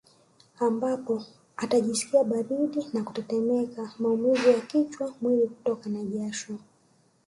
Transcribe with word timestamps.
Ambapo 0.59 1.23
atajisikia 1.57 2.23
baridi 2.23 2.85
na 2.93 3.03
kutetemeka 3.03 3.91
maumivu 3.99 4.49
ya 4.49 4.61
kichwa 4.61 5.13
mwili 5.21 5.47
Kutokwa 5.47 5.89
na 5.91 6.03
jasho 6.03 6.57